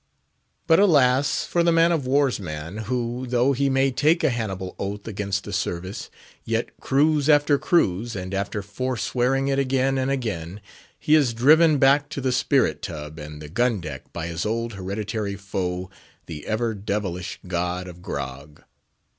[0.65, 4.75] But, alas for the man of war's man, who, though he may take a Hannibal
[4.79, 6.09] oath against the service;
[6.43, 10.59] yet, cruise after cruise, and after forswearing it again and again,
[10.97, 14.73] he is driven back to the spirit tub and the gun deck by his old
[14.73, 15.91] hereditary foe,
[16.25, 18.63] the ever devilish god of grog.